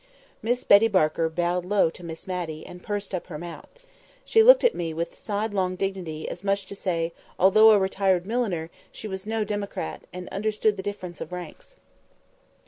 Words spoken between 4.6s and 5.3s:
at me with